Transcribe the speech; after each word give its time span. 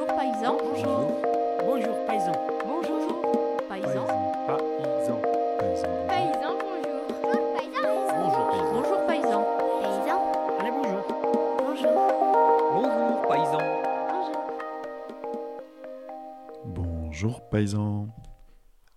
Bonjour 0.00 0.16
paysan. 0.16 0.56
Bonjour. 0.56 1.20
Bonjour 1.62 1.96
paysan. 2.06 2.32
Bonjour 2.64 3.04
paysan. 3.68 4.06
Paysan. 4.78 5.18
Paysan. 5.58 5.92
Paysan, 6.08 6.54
bonjour. 6.64 7.04
Bonjour 7.22 7.48
paysan. 7.54 7.84
Bonjour 8.16 8.44
paysan. 8.48 8.72
Bonjour 8.72 9.00
paysan. 9.06 9.42
Paysan. 9.82 10.20
Allez 10.58 10.70
bonjour. 10.70 11.04
Bonjour. 11.58 11.92
Bonjour 12.72 13.28
paysan. 13.28 13.62
Bonjour. 16.64 16.84
Bonjour 16.86 17.50
paysan. 17.50 18.08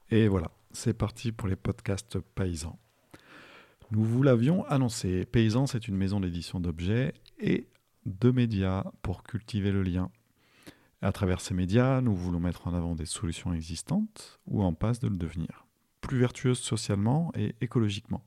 Et 0.09 0.29
voilà, 0.29 0.51
c'est 0.71 0.93
parti 0.93 1.33
pour 1.33 1.49
les 1.49 1.57
podcasts 1.57 2.19
paysans. 2.19 2.79
Nous 3.91 4.05
vous 4.05 4.23
l'avions 4.23 4.63
annoncé, 4.67 5.25
Paysan, 5.25 5.67
c'est 5.67 5.89
une 5.89 5.97
maison 5.97 6.21
d'édition 6.21 6.61
d'objets 6.61 7.13
et 7.39 7.67
de 8.05 8.31
médias 8.31 8.85
pour 9.01 9.23
cultiver 9.23 9.73
le 9.73 9.83
lien. 9.83 10.09
À 11.03 11.11
travers 11.11 11.41
ces 11.41 11.53
médias, 11.53 11.99
nous 11.99 12.15
voulons 12.15 12.39
mettre 12.39 12.65
en 12.65 12.73
avant 12.73 12.95
des 12.95 13.05
solutions 13.05 13.53
existantes 13.53 14.39
ou 14.47 14.63
en 14.63 14.71
passe 14.71 15.01
de 15.01 15.09
le 15.09 15.17
devenir, 15.17 15.67
plus 15.99 16.17
vertueuses 16.17 16.59
socialement 16.59 17.29
et 17.35 17.55
écologiquement. 17.59 18.23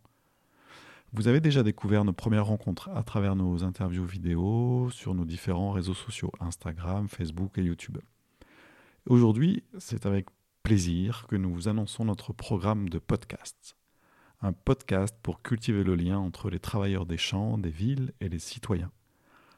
Vous 1.14 1.26
avez 1.26 1.40
déjà 1.40 1.62
découvert 1.62 2.04
nos 2.04 2.12
premières 2.12 2.44
rencontres 2.44 2.90
à 2.90 3.02
travers 3.02 3.34
nos 3.34 3.64
interviews 3.64 4.04
vidéo 4.04 4.90
sur 4.90 5.14
nos 5.14 5.24
différents 5.24 5.70
réseaux 5.70 5.94
sociaux, 5.94 6.30
Instagram, 6.38 7.08
Facebook 7.08 7.56
et 7.56 7.62
YouTube. 7.62 7.96
Aujourd'hui, 9.08 9.64
c'est 9.78 10.04
avec 10.04 10.26
plaisir 10.62 11.26
que 11.30 11.36
nous 11.36 11.54
vous 11.54 11.68
annonçons 11.68 12.04
notre 12.04 12.34
programme 12.34 12.90
de 12.90 12.98
podcast. 12.98 13.78
Un 14.42 14.52
podcast 14.52 15.16
pour 15.22 15.40
cultiver 15.40 15.82
le 15.82 15.95
lien 15.95 16.18
entre 16.18 16.50
les 16.50 16.60
travailleurs 16.60 17.06
des 17.06 17.16
champs, 17.16 17.56
des 17.56 17.70
villes 17.70 18.12
et 18.20 18.28
les 18.28 18.38
citoyens. 18.38 18.92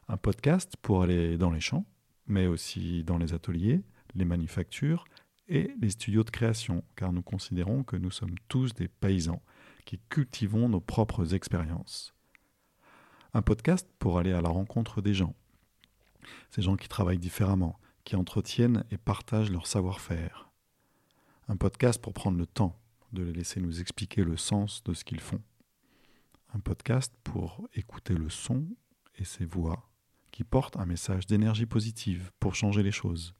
Un 0.07 0.19
podcast 0.19 0.77
pour 0.81 1.03
aller 1.03 1.37
dans 1.37 1.51
les 1.51 1.61
champs, 1.61 1.85
mais 2.29 2.47
aussi 2.47 3.05
dans 3.05 3.19
les 3.19 3.35
ateliers, 3.35 3.83
les 4.15 4.25
manufactures 4.25 5.05
et 5.49 5.75
les 5.81 5.91
studios 5.91 6.25
de 6.25 6.31
création, 6.31 6.85
car 6.95 7.13
nous 7.13 7.23
considérons 7.23 7.83
que 7.83 7.97
nous 7.97 8.11
sommes 8.11 8.37
tous 8.49 8.75
des 8.75 8.89
paysans 8.89 9.43
qui 9.85 9.99
cultivons 10.11 10.69
nos 10.69 10.81
propres 10.81 11.35
expériences. 11.35 12.15
Un 13.33 13.43
podcast 13.43 13.89
pour 13.99 14.19
aller 14.19 14.33
à 14.33 14.43
la 14.43 14.51
rencontre 14.51 15.01
des 15.01 15.15
gens. 15.15 15.35
Ces 16.51 16.63
gens 16.63 16.77
qui 16.77 16.89
travaillent 16.89 17.19
différemment, 17.19 17.79
qui 18.05 18.17
entretiennent 18.17 18.85
et 18.91 18.99
partagent 18.99 19.51
leur 19.51 19.67
savoir-faire. 19.67 20.51
Un 21.49 21.57
podcast 21.57 22.01
pour 22.01 22.13
prendre 22.13 22.37
le 22.37 22.47
temps 22.47 22.79
de 23.13 23.23
les 23.23 23.33
laisser 23.33 23.61
nous 23.61 23.81
expliquer 23.81 24.25
le 24.25 24.37
sens 24.37 24.83
de 24.85 24.93
ce 24.93 25.05
qu'ils 25.05 25.21
font. 25.21 25.41
Un 26.55 26.61
podcast 26.61 27.15
pour 27.25 27.67
écouter 27.75 28.15
le 28.15 28.29
son 28.29 28.67
et 29.17 29.25
ses 29.25 29.47
voix 29.47 29.89
qui 30.39 30.45
portent 30.45 30.77
un 30.77 30.87
message 30.87 31.27
d'énergie 31.27 31.67
positive 31.67 32.31
pour 32.39 32.55
changer 32.55 32.85
les 32.85 32.93
choses. 32.93 33.35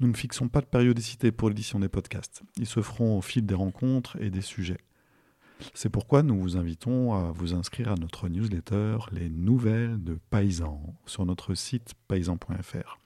Nous 0.00 0.06
ne 0.06 0.14
fixons 0.14 0.50
pas 0.50 0.60
de 0.60 0.66
périodicité 0.66 1.32
pour 1.32 1.48
l'édition 1.48 1.80
des 1.80 1.88
podcasts. 1.88 2.42
Ils 2.58 2.66
se 2.66 2.82
feront 2.82 3.16
au 3.16 3.22
fil 3.22 3.46
des 3.46 3.54
rencontres 3.54 4.20
et 4.20 4.28
des 4.28 4.42
sujets. 4.42 4.82
C'est 5.72 5.88
pourquoi 5.88 6.22
nous 6.22 6.38
vous 6.38 6.58
invitons 6.58 7.14
à 7.14 7.32
vous 7.32 7.54
inscrire 7.54 7.90
à 7.90 7.94
notre 7.94 8.28
newsletter 8.28 8.98
Les 9.12 9.30
Nouvelles 9.30 10.04
de 10.04 10.18
Paysans 10.28 10.94
sur 11.06 11.24
notre 11.24 11.54
site 11.54 11.94
paysan.fr 12.06 12.98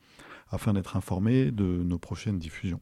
afin 0.49 0.73
d'être 0.73 0.97
informé 0.97 1.53
de 1.53 1.85
nos 1.85 2.01
prochaines 2.01 2.41
diffusions. 2.41 2.81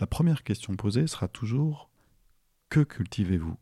La 0.00 0.06
première 0.06 0.42
question 0.42 0.76
posée 0.76 1.06
sera 1.06 1.28
toujours 1.28 1.88
Que 2.68 2.80
cultivez-vous? 2.80 3.56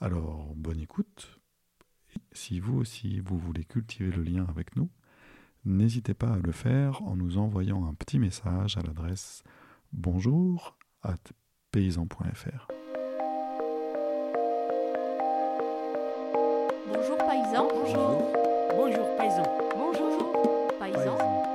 Alors, 0.00 0.52
bonne 0.56 0.80
écoute. 0.80 1.38
Si 2.36 2.60
vous 2.60 2.76
aussi, 2.78 3.18
vous 3.20 3.38
voulez 3.38 3.64
cultiver 3.64 4.14
le 4.14 4.22
lien 4.22 4.44
avec 4.46 4.76
nous, 4.76 4.90
n'hésitez 5.64 6.12
pas 6.12 6.34
à 6.34 6.38
le 6.38 6.52
faire 6.52 7.00
en 7.02 7.16
nous 7.16 7.38
envoyant 7.38 7.86
un 7.88 7.94
petit 7.94 8.18
message 8.18 8.76
à 8.76 8.82
l'adresse 8.82 9.42
bonjour 9.90 10.76
at 11.02 11.16
paysan.fr. 11.72 12.68
Bonjour 16.92 17.16
paysan. 17.16 17.68
Bonjour. 17.72 18.32
Bonjour 18.76 19.16
paysan. 19.16 19.42
Bonjour 19.74 20.78
paysan. 20.78 20.92
paysan. 21.02 21.45